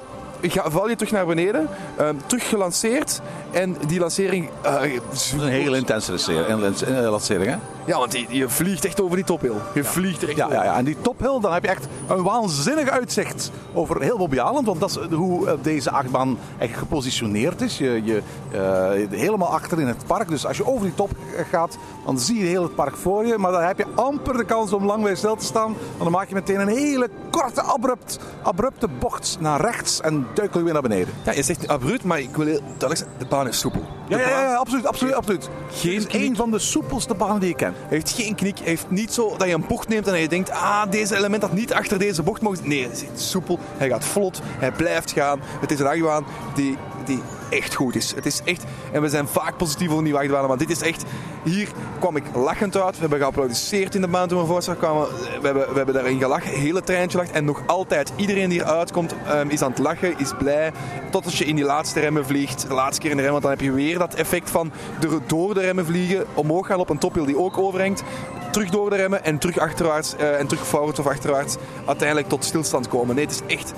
[0.41, 3.21] ga, val je terug naar beneden, eh, terug gelanceerd.
[3.51, 4.49] En die lancering...
[4.61, 4.81] eh,
[5.11, 7.57] is een hele intense lancering, eh, lancering hè?
[7.85, 9.53] Ja, want je, je vliegt echt over die tophill.
[9.73, 10.57] Je vliegt echt Ja, over.
[10.57, 14.35] ja, ja, en die tophill, dan heb je echt een waanzinnig uitzicht over heel Bobby
[14.35, 14.65] Island.
[14.65, 17.77] Want dat is hoe eh, deze achtbaan eigenlijk gepositioneerd is.
[17.77, 20.27] Je, je, eh, helemaal achter in het park.
[20.27, 21.09] Dus als je over die top
[21.49, 23.37] gaat, dan zie je heel het park voor je.
[23.37, 25.73] Maar dan heb je amper de kans om lang bij stil te staan.
[25.73, 30.57] Want dan maak je meteen een hele korte, abrupt, abrupte bocht naar rechts en duikel
[30.59, 31.13] je weer naar beneden.
[31.23, 33.81] Ja, je zegt abrupt, maar ik wil heel duidelijk zeggen, de baan is soepel.
[34.07, 35.49] Ja, ja, ja, absoluut, absoluut, absoluut.
[35.71, 37.73] Geen een van de soepelste banen die ik ken.
[37.87, 38.57] Hij heeft geen knik.
[38.57, 41.41] Hij heeft niet zo dat je een bocht neemt en je denkt, ah, deze element
[41.41, 42.67] dat niet achter deze bocht mogen.
[42.67, 43.59] Nee, hij echt soepel.
[43.77, 44.41] Hij gaat vlot.
[44.43, 45.39] Hij blijft gaan.
[45.43, 48.15] Het is een achtbaan die, die echt goed is.
[48.15, 51.03] Het is echt, en we zijn vaak positief over die achtbanen, maar dit is echt,
[51.43, 52.93] hier kwam ik lachend uit.
[52.93, 55.07] We hebben geapplaudisseerd in de baan toen we voorstel kwamen.
[55.07, 57.35] We hebben, we hebben daarin gelachen, hele treintje gelachen.
[57.35, 60.71] En nog altijd, iedereen die eruit komt, ehm, is aan het lachen, is blij.
[61.11, 63.43] Tot als je in die laatste remmen vliegt, de laatste keer in de rem, want
[63.43, 64.71] dan heb je weer dat effect van
[65.27, 68.03] door de remmen vliegen, omhoog gaan op een tophill die ook overhangt
[68.51, 72.45] terug door de remmen en terug achterwaarts eh, en terug voorwaarts of achterwaarts uiteindelijk tot
[72.45, 73.15] stilstand komen.
[73.15, 73.73] Nee, het is echt,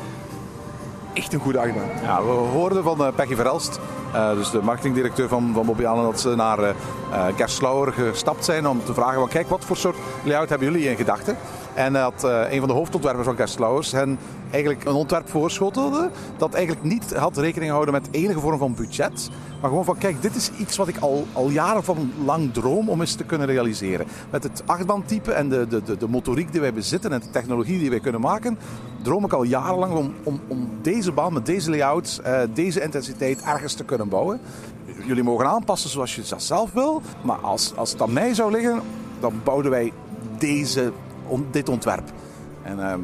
[1.13, 1.89] echt een goede achtbaan.
[2.03, 3.79] Ja, we hoorden van eh, Peggy Verelst,
[4.13, 5.65] eh, dus de marketingdirecteur van, van
[6.03, 9.77] dat ze naar eh eh, Gerstlauer gestapt zijn om te vragen: van, kijk, wat voor
[9.77, 11.37] soort layout hebben jullie in gedachten?
[11.73, 14.19] En dat een van de hoofdontwerpers van Gerstlauers hen
[14.51, 19.29] eigenlijk een ontwerp voorschotelde dat eigenlijk niet had rekening gehouden met enige vorm van budget.
[19.63, 22.89] Maar gewoon van, kijk, dit is iets wat ik al, al jaren van lang droom
[22.89, 24.07] om eens te kunnen realiseren.
[24.29, 27.79] Met het achtbaantype en de, de, de, de motoriek die wij bezitten en de technologie
[27.79, 28.57] die wij kunnen maken,
[29.01, 33.41] droom ik al jarenlang om, om, om deze baan met deze layout, eh, deze intensiteit
[33.41, 34.39] ergens te kunnen bouwen.
[35.05, 38.51] Jullie mogen aanpassen zoals je dat zelf wil, maar als, als het aan mij zou
[38.51, 38.81] liggen,
[39.19, 39.91] dan bouwden wij
[40.37, 40.91] deze,
[41.27, 42.11] on- dit ontwerp.
[42.63, 42.99] En ehm,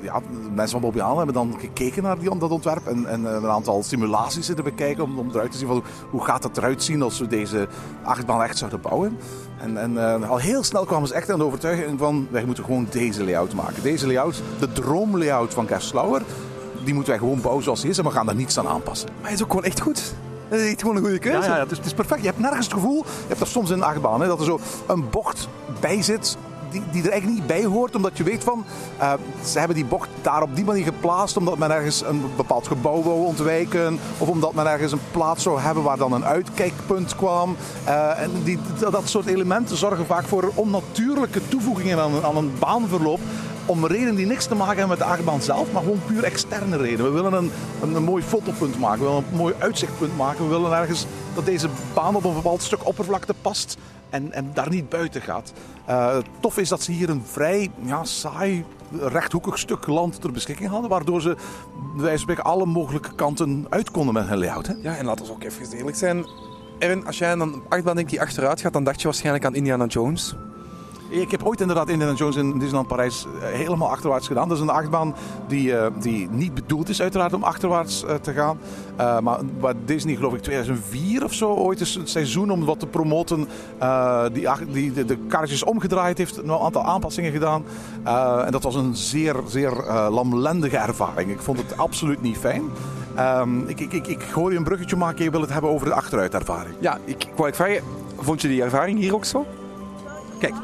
[0.00, 3.32] ja, de mensen van Bobby hebben dan gekeken naar die, dat ontwerp en, en eh,
[3.32, 6.82] een aantal simulaties zitten bekijken om, om eruit te zien van hoe, gaat het eruit
[6.82, 7.68] zien als we deze
[8.02, 9.18] achtbaan echt zouden bouwen.
[9.58, 12.64] En, en eh, al heel snel kwamen ze echt aan de overtuiging van wij moeten
[12.64, 13.82] gewoon deze layout maken.
[13.82, 16.22] Deze layout, de droomlayout van Gerstlauer,
[16.84, 19.08] die moeten wij gewoon bouwen zoals hij is en we gaan daar niets aan aanpassen.
[19.14, 20.14] Maar hij is ook gewoon echt goed.
[20.48, 21.38] Dat is echt gewoon een goede keuze.
[21.38, 22.20] Ja, ja, ja, het, is, het is perfect.
[22.20, 24.44] Je hebt nergens het gevoel, je hebt dat soms in een achtbaan, hè, dat er
[24.44, 25.48] zo een bocht
[25.80, 26.36] bij zit
[26.70, 28.64] die, die er eigenlijk niet bij hoort, omdat je weet van,
[28.98, 29.12] eh,
[29.44, 33.02] ze hebben die bocht daar op die manier geplaatst omdat men ergens een bepaald gebouw
[33.02, 37.56] wou ontwijken, of omdat men ergens een plaats zou hebben waar dan een uitkijkpunt kwam.
[37.84, 43.20] Eh, en die, dat soort elementen zorgen vaak voor onnatuurlijke toevoegingen aan, aan een baanverloop.
[43.66, 46.76] Om redenen die niks te maken hebben met de achtbaan zelf, maar gewoon puur externe
[46.76, 47.12] redenen.
[47.14, 47.50] We willen een,
[47.82, 50.44] een, een mooi fotopunt maken, we willen een mooi uitzichtpunt maken.
[50.44, 53.76] We willen ergens dat deze baan op een bepaald stuk oppervlakte past
[54.10, 55.52] en, en daar niet buiten gaat.
[55.86, 58.64] Eh, tof is dat ze hier een vrij ja, saai,
[58.98, 61.36] rechthoekig stuk land ter beschikking hadden, waardoor ze
[62.14, 64.66] spreken alle mogelijke kanten uit konden met hun layout.
[64.66, 64.74] Hè?
[64.82, 66.26] Ja, en laten we ook even eerlijk zijn.
[66.78, 69.54] Erwin, als jij aan een achtbaan denkt die achteruit gaat, dan dacht je waarschijnlijk aan
[69.54, 70.34] Indiana Jones.
[71.10, 74.48] Ik heb ooit inderdaad Indiana Jones in Disneyland Parijs eh, helemaal achterwaarts gedaan.
[74.48, 75.14] Dat is een achtbaan
[75.48, 78.58] die, eh, die niet bedoeld is uiteraard om achterwaarts eh, te gaan.
[79.22, 82.86] Maar waar Disney geloof ik 2004 of zo ooit is het seizoen om wat te
[82.86, 83.48] promoten.
[84.32, 87.64] die, die de, de karretjes omgedraaid heeft, een aantal aanpassingen gedaan.
[88.44, 89.72] En dat was een zeer, zeer
[90.10, 91.30] lamlendige ervaring.
[91.30, 92.62] Ik vond het absoluut niet fijn.
[93.14, 95.24] Ehm, ik, ik, ik, ik gooi een bruggetje maken.
[95.24, 96.74] Je wil het hebben over de achteruitervaring.
[96.78, 97.82] Ja, ik wou ik vragen,
[98.16, 99.46] vond je die ervaring hier ook zo?
[100.38, 100.54] Kijk,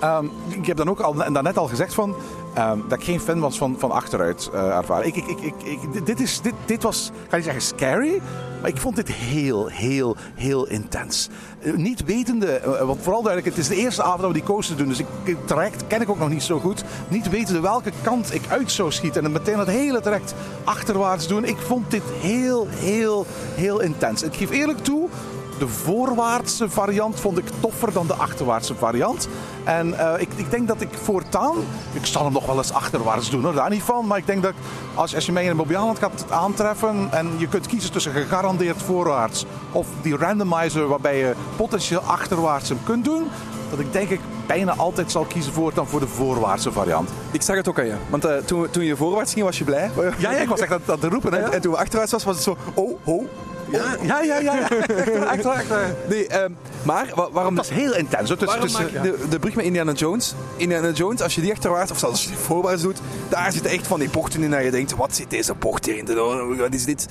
[0.00, 2.14] Ehm, ik heb dan ook al, daarnet al gezegd van,
[2.54, 5.06] ehm, dat ik geen fan was van, van achteruit eh ervaren.
[5.06, 8.20] Ik, ik, ik, dit- is, dit, dit was, ga niet zeggen scary,
[8.60, 11.28] maar ik vond dit heel, heel, heel intens.
[11.60, 14.76] Eh, niet wetende, want vooral duidelijk, het is de eerste avond dat we die coaster
[14.76, 16.84] doen, dus ik, ik- traject ken ik ook nog niet zo goed.
[17.08, 21.26] Niet wetende welke kant ik uit zou schieten en het meteen het hele traject achterwaarts
[21.28, 21.44] doen.
[21.44, 24.22] Ik vond dit heel, heel, heel intens.
[24.22, 25.08] Ik geef eerlijk toe,
[25.58, 29.28] de voorwaartse variant vond ik toffer dan de achterwaartse variant.
[29.64, 31.56] En eh, ik, ik denk dat ik voortaan,
[31.92, 34.06] ik zal hem nog wel eens achterwaarts doen hoor, daar niet van.
[34.06, 34.52] Maar ik denk dat
[34.94, 38.82] als, als je mij in een Bobbejaanland gaat aantreffen en je kunt kiezen tussen gegarandeerd
[38.82, 43.28] voorwaarts of die randomizer waarbij je potentieel achterwaarts hem kunt doen.
[43.70, 47.10] Dat ik denk ik bijna altijd zal kiezen voor dan voor de voorwaartse variant.
[47.30, 47.94] Ik zag het ook aan je.
[48.10, 49.90] Want eh, toen, toen je voorwaarts ging, was je blij.
[50.18, 51.32] Ja, ja ik was echt aan aan het roepen.
[51.32, 51.38] Hè?
[51.38, 52.56] En, en toen we achterwaarts was, was het zo...
[52.74, 53.28] Oh, oh.
[53.72, 54.38] Ja, ja, ja.
[54.40, 54.68] ja, ja.
[55.32, 55.94] Echt waar, echt waar.
[56.08, 56.50] Nee, ehm,
[56.82, 57.54] maar wa- waarom...
[57.54, 58.28] Dat is heel intens.
[58.28, 58.38] hoor.
[58.44, 60.34] Waarom maak ik de, de brug met Indiana Jones?
[60.56, 63.70] Indiana Jones, als je die achterwaarts of zelfs als je die voorwaarts doet, daar zitten
[63.70, 66.56] echt van die bochten in dat je denkt, wat zit deze bocht hierin te doen?
[66.56, 67.06] Wat is dit?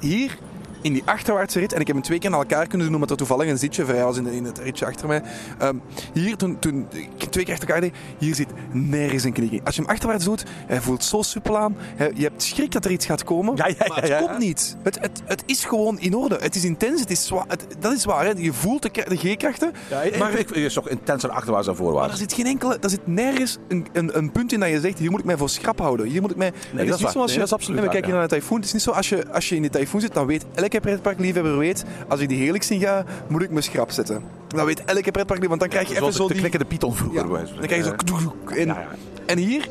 [0.00, 0.38] Hier,
[0.84, 3.10] in die achterwaartse rit, en ik heb hem twee keer aan elkaar kunnen doen, omdat
[3.10, 5.22] er toevallig een zitje vrij was in, in het ritje achter mij.
[5.58, 5.76] Ehm,
[6.12, 9.60] hier, toen, toen ik twee keer achter elkaar deed, hier zit nergens een knik in.
[9.64, 11.76] Als je hem achterwaarts doet, hij voelt zo soepel aan.
[11.78, 14.18] Hij- Je hebt schrik dat er iets gaat komen, Ja, ja, ja, maar het ja,
[14.18, 14.76] komt niet.
[14.82, 16.36] Het, het, het is gewoon in orde.
[16.40, 17.44] Het is intens, het is zwaar.
[17.48, 18.32] Het- dat is waar, hè.
[18.36, 19.72] je voelt de, G-krachten.
[20.18, 22.12] Maar ik, ik is toch intenser achterwaarts dan Maar voorwaarts.
[22.12, 24.98] er zit geen enkele, er zit nergens een, een, een punt in dat je zegt,
[24.98, 26.06] hier moet ik mij voor schrap houden.
[26.06, 26.46] Hier moet ik mij...
[26.46, 27.12] het dat is niet waar.
[27.12, 28.56] zoals Nee, je, dat is absoluut en we kijken naar de tyfoon.
[28.56, 30.86] Het is niet zo, als je, als je in de tyfoon zit, dan weet elke
[30.86, 34.22] pretparkliefhebber weet, als ik die helix in ga, moet ik me schrap zetten.
[34.48, 36.38] Dat weet elke pretparkliefhebber, want dan krijg je even zo de die...
[36.40, 37.28] klikkende Python vroeger.
[37.28, 38.34] Dan krijg je zo...
[38.54, 38.86] En, Ja, ja.
[39.26, 39.68] en hier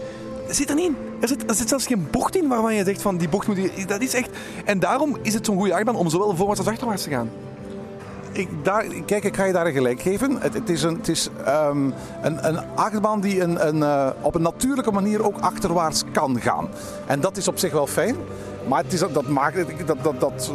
[0.49, 0.95] zit er niet in.
[1.21, 3.57] Er zit, er zit zelfs geen bocht in waarvan je zegt van die bocht moet...
[3.57, 4.29] je- Dat is echt...
[4.65, 7.29] En daarom is het zo'n goede achtbaan om zowel voorwaarts als achterwaarts te gaan.
[8.31, 10.37] Ik, daar, kijk, ik ga je daar een gelijk geven.
[10.41, 11.85] Het, het is, een, het is ehm,
[12.21, 16.67] een, een achtbaan die een, een, eh, op een natuurlijke manier ook achterwaarts kan gaan.
[17.05, 18.15] En dat is op zich wel fijn.
[18.67, 20.51] Maar het is, dat, maakt, dat, dat, dat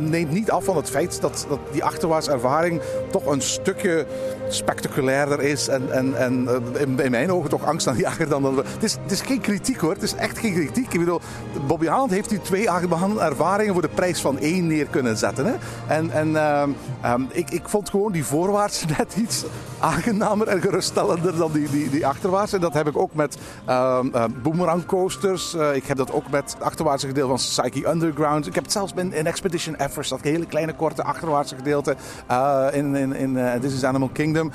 [0.00, 4.06] neemt niet af van het feit dat, dat die achterwaarts ervaring toch een stukje
[4.48, 5.68] spectaculairder is.
[5.68, 8.42] En, en, en eh, in, mijn ogen toch angstaanjager dan...
[8.42, 10.92] dan het, is, het is geen kritiek hoor, het is echt geen kritiek.
[10.92, 11.18] Ik
[11.66, 12.70] Bobby Haaland heeft die twee
[13.18, 15.46] ervaringen voor de prijs van één neer kunnen zetten.
[15.46, 15.54] Hè?
[15.86, 19.44] En, en ehm, ehm, ik, ik vond gewoon die voorwaarts net iets
[19.78, 22.52] aangenamer en geruststellender dan die, die, die achterwaarts.
[22.52, 23.98] En dat heb ik ook met eh,
[24.42, 25.54] boomerang coasters.
[25.54, 28.46] Eh, ik heb dat ook met het achterwaartse gedeelte van Psyche Underground.
[28.46, 32.94] Ik heb het zelfs in, Expedition Everest, dat hele kleine korte achterwaartse gedeelte eh, in,
[32.94, 34.50] in, in eh, This is Animal Kingdom.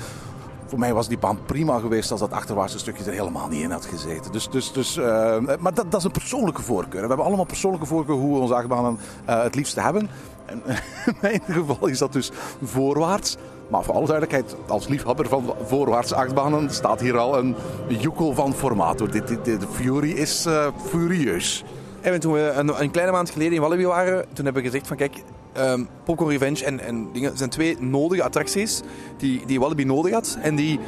[0.66, 3.70] Voor mij was die baan prima geweest als dat achterwaartse stukje er helemaal niet in
[3.70, 4.32] had gezeten.
[4.32, 7.00] Dus, dus, dus, eh, maar dat, dat is een persoonlijke voorkeur.
[7.00, 10.08] We hebben allemaal persoonlijke voorkeur hoe we onze achtbanen eh, het liefste hebben.
[10.46, 10.62] En
[11.06, 12.30] in mijn geval is dat dus
[12.62, 13.36] voorwaarts.
[13.70, 17.56] Maar voor alle duidelijkheid, als liefhebber van voorwaartse achtbanen staat hier al een
[17.88, 18.98] joekel van formaat.
[18.98, 20.46] dit, dit- de Fury is
[20.86, 21.64] furieus.
[22.12, 24.86] En toen we een, een kleine maand geleden in Walibi waren, toen hebben we gezegd
[24.86, 25.16] van kijk,
[25.52, 28.80] ehm Popcorn Revenge en, en dingen zijn twee nodige attracties
[29.16, 30.80] die, die Walibi nodig had en die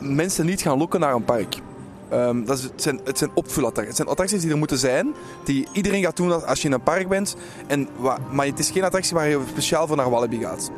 [0.00, 1.56] mensen niet gaan lokken naar een park.
[2.08, 3.86] Ehm, dat is, het, zijn, het zijn opvulattracties.
[3.86, 6.82] Het zijn attracties die er moeten zijn, die iedereen gaat doen als- je in een
[6.82, 7.36] park bent.
[7.66, 7.88] En,
[8.30, 10.70] maar het is geen attractie waar je speciaal voor naar Walibi gaat.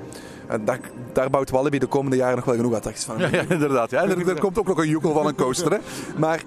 [0.47, 0.81] En daar,
[1.13, 3.19] daar bouwt Walibi de komende jaren nog wel genoeg attracties van.
[3.19, 3.91] Ja, ja inderdaad.
[3.91, 4.03] Ja.
[4.05, 5.73] Er, er komt ook nog een joekel van een coaster.
[5.73, 5.79] Hè?
[6.17, 6.43] Maar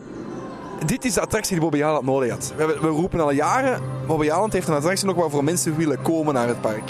[0.86, 2.54] dit is de attractie die Bobby Haaland nodig had.
[2.58, 6.48] We, we roepen al jaren, Bobby heeft een attractie nog waarvoor mensen willen komen naar
[6.48, 6.90] het park.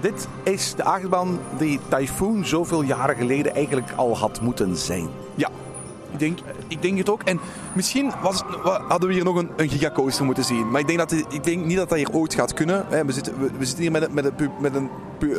[0.00, 5.08] Dit is de achtbaan die Typhoon zoveel jaren geleden eigenlijk al had moeten zijn.
[6.12, 7.22] Ik denk, ik denk het ook.
[7.22, 7.40] En
[7.72, 10.70] misschien was, wa- hadden we hier nog een, een gigacoaster moeten zien.
[10.70, 12.86] Maar ik denk, dat, ik denk niet dat dat hier ooit gaat kunnen.
[13.06, 14.90] We zitten, we, we zitten hier met, een- met, een, met een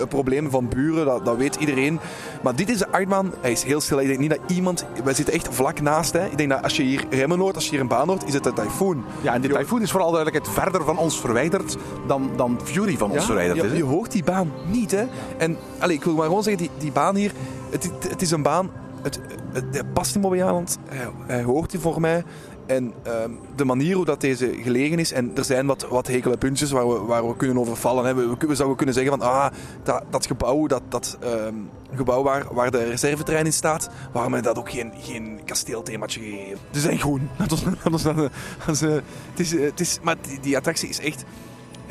[0.09, 1.99] probleem van buren, dat, dat weet iedereen.
[2.43, 3.99] Maar dit is de achtbaan, hij is heel stil.
[3.99, 4.85] Ik denk niet dat iemand...
[5.03, 6.13] Wij zitten echt vlak naast.
[6.13, 6.25] Hè.
[6.25, 8.33] Ik denk dat als je hier remmen hoort, als je hier een baan hoort, is
[8.33, 9.03] het een Typhoon.
[9.21, 12.97] Ja, en die Typhoon is voor alle duidelijkheid verder van ons verwijderd dan, dan Fury
[12.97, 13.77] van ons verwijderd is.
[13.77, 15.03] je hoort die baan niet, hè.
[15.37, 17.31] En allez, ik wil maar gewoon zeggen, die, die baan hier,
[17.69, 18.69] het, het, het is een baan,
[19.01, 19.19] het,
[19.53, 22.23] het, het past in Bobby hij, hoort die voor mij.
[22.65, 26.37] En ehm, de manier hoe dat deze gelegen is, en er zijn wat, wat hekele
[26.37, 28.15] puntjes waar we, waar we kunnen over vallen.
[28.15, 29.51] We, we, zouden kunnen zeggen van, ah,
[29.83, 31.55] dat, dat gebouw, dat, dat ehm,
[31.95, 36.59] gebouw waar, waar de reservetrein in staat, waarom hebben dat ook geen, geen kasteelthemaatje gegeven?
[36.71, 37.29] Ze zijn groen.
[37.85, 39.01] Dat, eh, eh,
[39.75, 41.23] is, eh, maar die attractie is echt...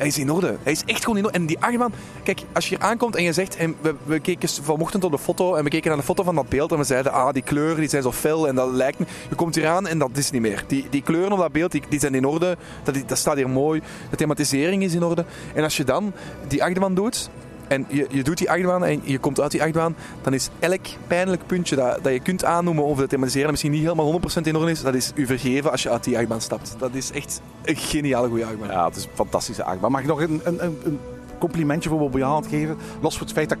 [0.01, 0.57] Hij is in orde.
[0.63, 1.37] Hij is echt gewoon in orde.
[1.37, 1.93] En die achtbaan...
[2.23, 3.55] Kijk, als je hier aankomt en je zegt...
[3.55, 6.35] En we, we keken vanochtend op de foto en we keken naar de foto van
[6.35, 7.11] dat beeld en we zeiden...
[7.11, 8.97] Ah, die kleuren die zijn zo fel en dat lijkt...
[9.29, 10.63] Je komt hier aan en dat is niet meer.
[10.67, 12.57] Die, die kleuren op dat beeld, die, zijn in orde.
[12.83, 13.81] Dat, dat staat hier mooi.
[14.09, 15.25] De thematisering is in orde.
[15.53, 16.13] En als je dan
[16.47, 17.29] die achtbaan doet...
[17.71, 20.85] En je, je doet die achtbaan en je komt uit die achtbaan, dan is elk
[21.07, 24.55] pijnlijk puntje dat, dat je kunt aannoemen of dat thematiseren misschien niet helemaal 100% in
[24.55, 26.75] orde is, dat is u vergeven als je uit die achtbaan stapt.
[26.77, 28.69] Dat is echt een geniale goede achtbaan.
[28.69, 29.91] Ja, het is een fantastische achtbaan.
[29.91, 30.99] Mag ik nog een, een, een,
[31.39, 32.77] complimentje voor Bobby Haaland geven?
[33.01, 33.57] Los van het feit dat,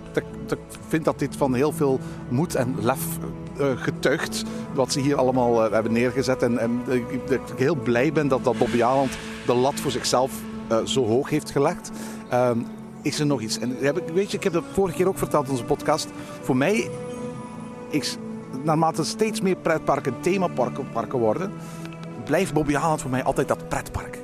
[0.51, 2.99] ik vind dat dit van heel veel moed en lef
[3.59, 4.43] uh, getuigt.
[4.73, 6.43] Wat ze hier allemaal uh, hebben neergezet.
[6.43, 9.91] En, en uh, dat ik heel blij ben dat, dat Bobby Haaland de lat voor
[9.91, 10.31] zichzelf
[10.85, 11.91] zo hoog heeft gelegd.
[13.01, 13.59] Is er nog iets?
[13.59, 13.77] En
[14.13, 16.07] weet je, ik heb dat vorige keer ook verteld in onze podcast.
[16.41, 16.89] Voor mij
[17.89, 18.17] is,
[18.63, 21.51] naarmate steeds meer pretparken themaparken parken worden,
[22.25, 24.19] blijft Bobby Haaland voor mij altijd dat pretpark.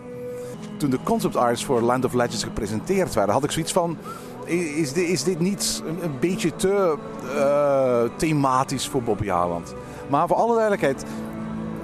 [0.77, 3.97] Toen de concept arts voor Land of Legends gepresenteerd werden, had ik zoiets van:
[4.45, 6.97] is dit, is dit niet een, beetje te
[7.35, 9.73] uh, thematisch voor Bobby Haaland?
[10.09, 11.05] Maar voor alle duidelijkheid,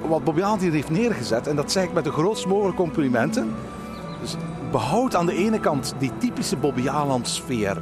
[0.08, 3.56] wat Bobby Haaland hier heeft neergezet, en dat zeg ik met de grootst mogelijke complimenten.
[4.74, 7.78] Behoud aan de ene kant die typische Bobby Haaland sfeer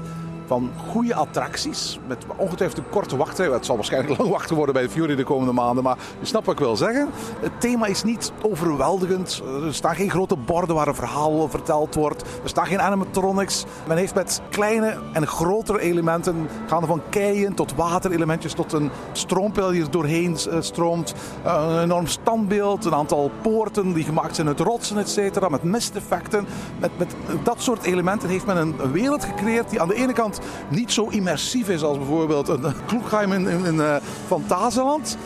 [0.51, 1.99] van goede attracties.
[2.07, 3.49] Met ongetwijfeld een korte wachtrij.
[3.49, 5.83] Het zal waarschijnlijk lang wachten worden bij de Fury de komende maanden.
[5.83, 7.09] Maar je snapt wat ik wil zeggen.
[7.39, 9.41] Het thema is niet overweldigend.
[9.65, 12.21] Er staan geen grote borden waar een verhaal verteld wordt.
[12.21, 13.65] Er staan geen animatronics.
[13.87, 19.71] Men heeft met kleine en grotere elementen, gaande van keien tot waterelementjes, tot een stroompijl
[19.71, 21.13] die er doorheen stroomt.
[21.43, 25.49] Een enorm standbeeld, een aantal poorten die gemaakt zijn uit rotsen, et cetera.
[25.49, 26.45] Met misteffecten.
[26.79, 30.39] Met, met dat soort elementen heeft men een wereld gecreëerd die aan de ene kant
[30.69, 33.95] niet zo immersief is als bijvoorbeeld een Kloekheim in, in, in uh,
[34.27, 35.17] Fantasyland.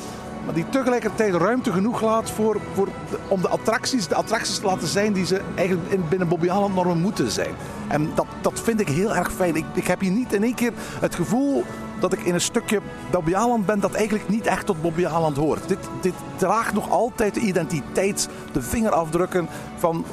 [0.45, 2.87] Maar die tegelijkertijd ruimte genoeg laat voor, voor
[3.27, 6.75] om de attracties, de attracties te laten zijn die ze eigenlijk in, binnen Bobby Haaland
[6.75, 7.53] normen moeten zijn.
[7.87, 9.55] En dat, dat vind ik heel erg fijn.
[9.55, 11.63] Ik, ik heb hier niet in één keer het gevoel
[11.99, 13.33] dat ik in een stukje Bobby
[13.65, 15.67] ben dat eigenlijk niet echt tot Bobby hoort.
[15.67, 19.47] Dit, dit draagt nog altijd de identiteit, de vingerafdrukken
[19.77, 20.05] van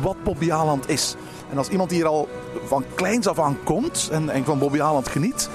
[0.00, 0.52] wat Bobby
[0.86, 1.16] is.
[1.50, 2.28] En als iemand hier al
[2.66, 5.48] van kleins af aan komt en, en van Bobby Haaland geniet,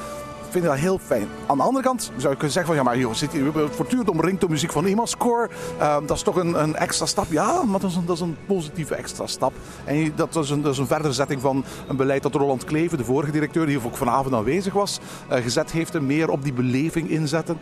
[0.50, 1.28] vind dat heel fijn.
[1.46, 4.10] Aan de andere kant zou je kunnen zeggen van ja, maar joh, zit hier voortdurend
[4.10, 5.50] omringd door muziek van Imascore.
[5.80, 7.26] Uh, dat is toch een, een, extra stap.
[7.30, 9.54] Ja, maar dat is een, een positieve extra stap.
[9.86, 13.04] En dat is een, dat is een verderzetting van een beleid dat Roland Kleven, de
[13.04, 15.00] vorige directeur, die ook vanavond aanwezig was,
[15.32, 17.58] uh, gezet heeft en meer op die beleving inzetten.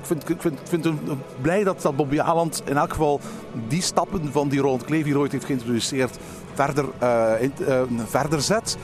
[0.00, 0.94] Ik vind, ik vind, ik vind het
[1.40, 3.20] blij dat, dat Bobby Haaland in elk geval
[3.68, 6.18] die stappen van die Roland Kleven hier ooit heeft geïntroduceerd
[6.54, 6.84] verder,
[7.40, 7.52] in,
[8.06, 8.76] verder zet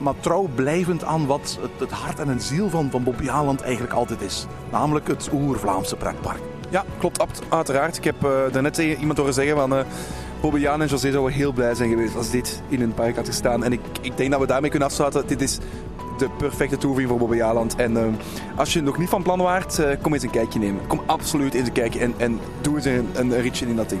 [0.00, 3.60] maar trouw blijvend aan wat het, het, hart en het ziel van, van Bobby Haaland
[3.60, 4.46] eigenlijk altijd is.
[4.70, 6.40] Namelijk het oer-Vlaamse pretpark.
[6.70, 7.96] Ja, klopt, uiteraard.
[7.96, 9.72] Ik heb uh, daarnet iemand horen zeggen van...
[9.72, 9.84] Uh,
[10.64, 13.64] en José zouden heel blij zijn geweest als dit in hun park had gestaan.
[13.64, 15.26] En ik, ik denk dat we daarmee kunnen afsluiten.
[15.26, 15.58] Dit is
[16.18, 17.76] de perfecte toevoeging voor Bobby Jaland.
[17.76, 18.04] En uh,
[18.56, 20.86] als je nog niet van plan waart, kom eens een kijkje nemen.
[20.86, 24.00] Kom absoluut eens een kijkje en, en doe eens een, een ritje in dat ding.